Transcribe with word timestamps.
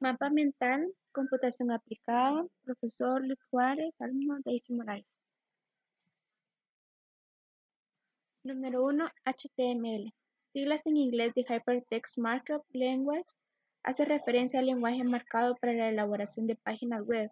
Mapa 0.00 0.30
mental, 0.30 0.94
computación 1.12 1.70
aplicada, 1.70 2.46
profesor 2.64 3.20
Luis 3.22 3.38
Juárez, 3.50 3.92
alumno 4.00 4.38
Daisy 4.46 4.72
Morales. 4.72 5.04
Número 8.42 8.82
1. 8.82 9.04
HTML. 9.26 10.10
Siglas 10.54 10.86
en 10.86 10.96
inglés 10.96 11.34
de 11.34 11.42
Hypertext 11.42 12.16
Markup 12.16 12.64
Language. 12.72 13.34
Hace 13.82 14.06
referencia 14.06 14.60
al 14.60 14.66
lenguaje 14.66 15.04
marcado 15.04 15.54
para 15.56 15.74
la 15.74 15.90
elaboración 15.90 16.46
de 16.46 16.56
páginas 16.56 17.02
web. 17.02 17.30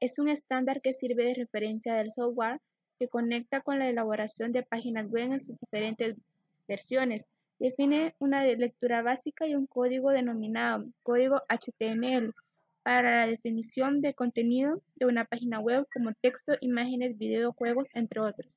Es 0.00 0.18
un 0.18 0.28
estándar 0.28 0.80
que 0.80 0.94
sirve 0.94 1.26
de 1.26 1.34
referencia 1.34 1.92
del 1.92 2.10
software 2.10 2.58
que 2.98 3.08
conecta 3.08 3.60
con 3.60 3.78
la 3.78 3.86
elaboración 3.86 4.52
de 4.52 4.62
páginas 4.62 5.10
web 5.10 5.32
en 5.32 5.40
sus 5.40 5.58
diferentes 5.58 6.16
versiones. 6.66 7.28
Define 7.58 8.14
una 8.18 8.44
lectura 8.44 9.02
básica 9.02 9.46
y 9.46 9.54
un 9.54 9.66
código 9.66 10.10
denominado 10.10 10.86
código 11.02 11.42
HTML 11.48 12.32
para 12.82 13.20
la 13.20 13.26
definición 13.26 14.00
de 14.00 14.14
contenido 14.14 14.80
de 14.96 15.06
una 15.06 15.24
página 15.24 15.60
web 15.60 15.86
como 15.92 16.12
texto, 16.14 16.54
imágenes, 16.60 17.18
videojuegos, 17.18 17.88
entre 17.94 18.20
otros. 18.20 18.50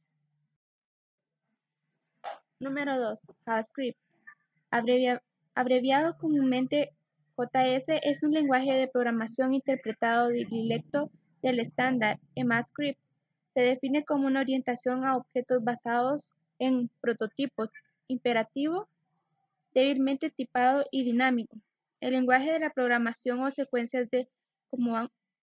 Número 2.60 3.00
2. 3.00 3.34
JavaScript. 3.44 3.98
abreviado 5.56 6.18
comúnmente 6.18 6.92
JS 7.38 7.90
es 8.04 8.22
un 8.24 8.32
lenguaje 8.32 8.74
de 8.74 8.88
programación 8.88 9.54
interpretado 9.54 10.28
directo 10.28 11.10
del 11.42 11.60
estándar 11.60 12.20
EMAScript. 12.36 13.00
Se 13.56 13.62
define 13.62 14.06
como 14.06 14.28
una 14.28 14.42
orientación 14.42 15.04
a 15.06 15.18
objetos 15.18 15.64
basados 15.64 16.36
en 16.60 16.90
prototipos, 17.02 17.80
imperativo, 18.12 18.88
débilmente 19.74 20.30
tipado 20.30 20.86
y 20.92 21.04
dinámico. 21.04 21.58
El 22.00 22.14
lenguaje 22.14 22.52
de 22.52 22.60
la 22.60 22.72
programación 22.72 23.42
o 23.42 23.52
secuencias 23.52 24.10
de 24.10 24.28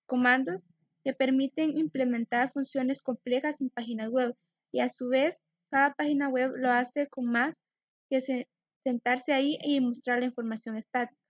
comandos 0.06 0.74
que 1.04 1.14
permiten 1.14 1.76
implementar 1.76 2.50
funciones 2.52 3.02
complejas 3.02 3.60
en 3.60 3.70
páginas 3.70 4.10
web 4.10 4.34
y 4.72 4.80
a 4.80 4.88
su 4.88 5.08
vez 5.08 5.42
cada 5.70 5.94
página 5.94 6.28
web 6.28 6.52
lo 6.56 6.70
hace 6.70 7.06
con 7.08 7.26
más 7.26 7.64
que 8.10 8.46
sentarse 8.84 9.32
ahí 9.32 9.58
y 9.62 9.80
mostrar 9.80 10.20
la 10.20 10.26
información 10.26 10.76
estática. 10.76 11.20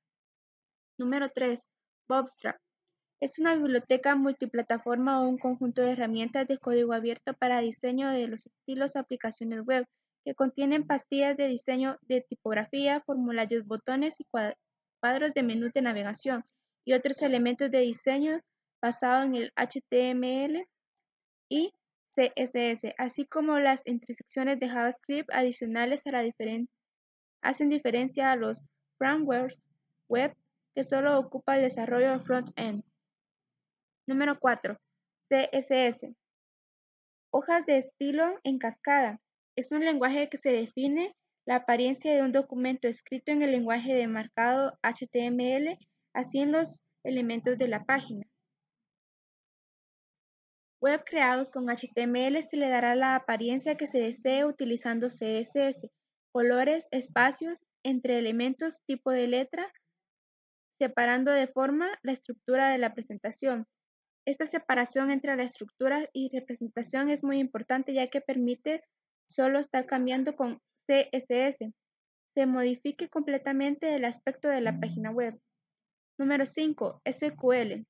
Número 0.97 1.29
3. 1.29 1.69
Bootstrap. 2.09 2.57
Es 3.21 3.39
una 3.39 3.55
biblioteca 3.55 4.15
multiplataforma 4.15 5.21
o 5.21 5.29
un 5.29 5.39
conjunto 5.39 5.83
de 5.83 5.93
herramientas 5.93 6.47
de 6.47 6.59
código 6.59 6.93
abierto 6.93 7.35
para 7.35 7.61
diseño 7.61 8.09
de 8.11 8.29
los 8.29 8.47
estilos 8.47 8.97
aplicaciones 8.97 9.63
web 9.65 9.85
que 10.29 10.35
contienen 10.35 10.87
pastillas 10.87 11.39
de 11.39 11.49
diseño 11.49 11.97
de 12.03 12.21
tipografía, 12.21 13.01
formularios, 13.01 13.65
botones 13.67 14.21
y 14.21 14.27
cuadros 15.01 15.33
de 15.33 15.43
menú 15.43 15.71
de 15.73 15.81
navegación 15.81 16.45
y 16.85 16.93
otros 16.93 17.23
elementos 17.23 17.71
de 17.71 17.79
diseño 17.79 18.39
basado 18.83 19.23
en 19.23 19.37
el 19.37 19.53
HTML 19.57 20.69
y 21.49 21.73
CSS, 22.11 22.93
así 22.99 23.25
como 23.25 23.59
las 23.59 23.87
intersecciones 23.87 24.61
de 24.61 24.69
JavaScript 24.69 25.31
adicionales 25.33 26.07
a 26.07 26.11
la 26.11 26.23
hacen 27.41 27.71
diferencia 27.71 28.31
a 28.31 28.37
los 28.37 28.63
frameworks 28.99 29.59
web 30.11 30.37
que 30.75 30.85
solo 30.85 31.19
ocupa 31.19 31.57
el 31.57 31.63
desarrollo 31.63 32.13
de 32.13 32.19
front-end. 32.19 32.85
Número 34.07 34.39
4. 34.39 34.79
CSS. 35.31 36.13
Hojas 37.31 37.65
de 37.65 37.79
estilo 37.79 38.39
en 38.45 38.59
cascada. 38.59 39.23
Es 39.59 39.73
un 39.73 39.85
lenguaje 39.85 40.29
que 40.29 40.37
se 40.37 40.53
define 40.53 41.17
la 41.45 41.57
apariencia 41.57 42.15
de 42.15 42.23
un 42.23 42.31
documento 42.31 42.87
escrito 42.87 43.33
en 43.33 43.43
el 43.43 43.51
lenguaje 43.51 43.93
de 43.93 44.07
marcado 44.07 44.79
HTML, 44.85 45.77
así 46.15 46.39
en 46.39 46.53
los 46.53 46.85
elementos 47.05 47.59
de 47.59 47.67
la 47.67 47.85
página. 47.85 48.25
Web 50.81 51.03
creados 51.05 51.51
con 51.51 51.67
HTML 51.67 52.41
se 52.45 52.57
le 52.57 52.69
dará 52.69 52.95
la 52.95 53.17
apariencia 53.17 53.77
que 53.77 53.89
se 53.89 53.99
desee 53.99 54.45
utilizando 54.45 55.09
CSS, 55.09 55.89
colores, 56.31 56.87
espacios, 56.93 57.67
entre 57.83 58.21
elementos, 58.21 58.85
tipo 58.87 59.11
de 59.11 59.27
letra, 59.27 59.73
separando 60.79 61.33
de 61.33 61.49
forma 61.49 61.99
la 62.05 62.13
estructura 62.13 62.69
de 62.69 62.79
la 62.79 62.95
presentación. 62.95 63.67
Esta 64.25 64.47
separación 64.47 65.11
entre 65.11 65.35
la 65.35 65.43
estructura 65.43 66.09
y 66.13 66.31
representación 66.33 67.09
es 67.09 67.25
muy 67.25 67.41
importante 67.41 67.93
ya 67.93 68.07
que 68.07 68.21
permite 68.21 68.85
solo 69.29 69.59
estar 69.59 69.87
cambiando 69.87 70.35
con 70.35 70.61
CSS. 70.87 71.73
Se 72.35 72.47
modifique 72.47 73.09
completamente 73.09 73.95
el 73.95 74.05
aspecto 74.05 74.49
de 74.49 74.61
la 74.61 74.79
página 74.81 75.11
web. 75.11 75.39
Número 76.19 76.47
5. 76.47 77.03
SQL. 77.09 77.85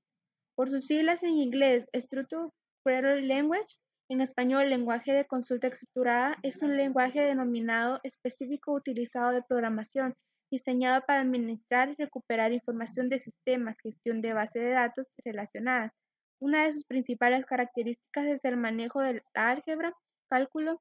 Por 0.56 0.70
sus 0.70 0.86
siglas 0.86 1.22
en 1.22 1.38
inglés, 1.38 1.86
Structured 1.94 2.50
Query 2.84 3.26
Language, 3.26 3.76
en 4.10 4.20
español, 4.20 4.70
lenguaje 4.70 5.12
de 5.12 5.26
consulta 5.26 5.68
estructurada, 5.68 6.36
es 6.42 6.62
un 6.62 6.76
lenguaje 6.76 7.20
denominado 7.20 8.00
específico 8.02 8.72
utilizado 8.72 9.32
de 9.32 9.42
programación 9.42 10.14
diseñado 10.50 11.02
para 11.06 11.20
administrar 11.20 11.90
y 11.90 11.94
recuperar 11.94 12.52
información 12.52 13.10
de 13.10 13.18
sistemas, 13.18 13.76
gestión 13.82 14.22
de 14.22 14.32
base 14.32 14.60
de 14.60 14.70
datos 14.70 15.06
relacionadas. 15.22 15.92
Una 16.40 16.64
de 16.64 16.72
sus 16.72 16.84
principales 16.84 17.44
características 17.44 18.26
es 18.26 18.44
el 18.46 18.56
manejo 18.56 19.00
de 19.00 19.22
álgebra, 19.34 19.92
cálculo 20.30 20.80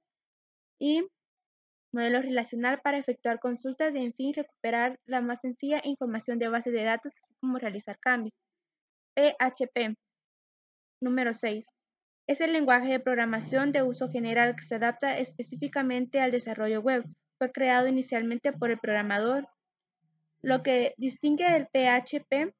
y 0.80 1.08
modelo 1.94 2.22
relacional 2.22 2.82
para 2.82 2.98
efectuar 2.98 3.40
consultas 3.40 3.94
y, 3.96 4.00
en 4.00 4.14
fin, 4.14 4.34
recuperar 4.34 5.00
la 5.06 5.22
más 5.22 5.42
sencilla 5.42 5.82
información 5.84 6.38
de 6.40 6.50
base 6.50 6.72
de 6.72 6.84
datos, 6.84 7.18
así 7.18 7.34
como 7.40 7.58
realizar 7.58 7.98
cambios. 8.00 8.34
PHP. 9.16 9.96
Número 11.02 11.34
6. 11.34 11.70
Es 12.28 12.42
el 12.42 12.54
lenguaje 12.54 12.90
de 12.90 13.00
programación 13.00 13.72
de 13.72 13.84
uso 13.84 14.10
general 14.10 14.56
que 14.56 14.64
se 14.64 14.76
adapta 14.76 15.18
específicamente 15.18 16.20
al 16.20 16.32
desarrollo 16.32 16.82
web. 16.82 17.06
Fue 17.38 17.52
creado 17.52 17.88
inicialmente 17.88 18.52
por 18.52 18.70
el 18.70 18.78
programador. 18.78 19.48
Lo 20.42 20.62
que 20.62 20.94
distingue 20.98 21.46
el 21.56 21.68
PHP 21.68 22.54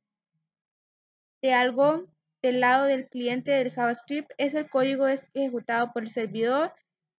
de 1.42 1.54
algo 1.54 2.06
del 2.42 2.60
lado 2.62 2.86
del 2.86 3.08
cliente 3.08 3.52
del 3.52 3.72
JavaScript 3.72 4.32
es 4.38 4.54
el 4.54 4.70
código 4.70 5.08
ejecutado 5.08 5.92
por 5.92 6.04
el 6.04 6.10
servidor 6.10 6.74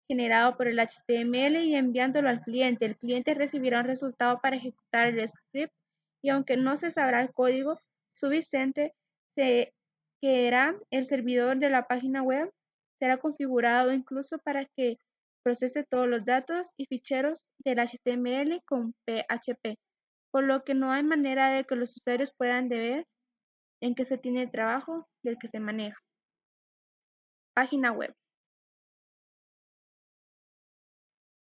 generado 0.08 0.56
por 0.56 0.68
el 0.68 0.80
HTML 0.80 1.56
y 1.64 1.76
enviándolo 1.76 2.28
al 2.28 2.40
cliente. 2.40 2.86
El 2.86 2.96
cliente 2.96 3.34
recibirá 3.34 3.80
un 3.80 3.86
resultado 3.86 4.40
para 4.40 4.56
ejecutar 4.56 5.08
el 5.08 5.28
script 5.28 5.72
y 6.22 6.30
aunque 6.30 6.56
no 6.56 6.76
se 6.76 6.90
sabrá 6.90 7.20
el 7.20 7.32
código 7.32 7.78
subyacente 8.12 8.94
se, 9.36 9.72
que 10.20 10.48
era 10.48 10.74
el 10.90 11.04
servidor 11.04 11.58
de 11.58 11.70
la 11.70 11.86
página 11.86 12.22
web, 12.22 12.50
será 12.98 13.18
configurado 13.18 13.92
incluso 13.92 14.38
para 14.38 14.64
que 14.76 14.96
procese 15.44 15.84
todos 15.84 16.08
los 16.08 16.24
datos 16.24 16.72
y 16.76 16.86
ficheros 16.86 17.50
del 17.58 17.78
HTML 17.78 18.60
con 18.66 18.94
PHP, 19.06 19.78
por 20.32 20.44
lo 20.44 20.64
que 20.64 20.74
no 20.74 20.90
hay 20.90 21.02
manera 21.02 21.50
de 21.50 21.64
que 21.64 21.76
los 21.76 21.96
usuarios 21.96 22.34
puedan 22.36 22.68
ver 22.68 23.06
en 23.80 23.94
qué 23.94 24.04
se 24.04 24.18
tiene 24.18 24.42
el 24.42 24.50
trabajo 24.50 25.06
del 25.22 25.38
que 25.38 25.48
se 25.48 25.60
maneja. 25.60 26.00
Página 27.54 27.92
web. 27.92 28.14